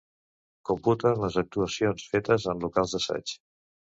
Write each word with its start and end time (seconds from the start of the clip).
Computen 0.69 1.19
les 1.25 1.35
actuacions 1.41 2.07
fetes 2.13 2.49
en 2.53 2.65
locals 2.65 2.95
d'assaig. 2.97 3.37